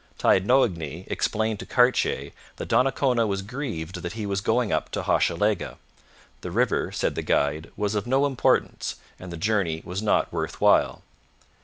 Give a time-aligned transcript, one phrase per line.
[0.17, 5.77] Taignoagny explained to Cartier that Donnacona was grieved that he was going up to Hochelaga.
[6.41, 10.59] The river, said the guide, was of no importance, and the journey was not worth
[10.59, 11.03] while.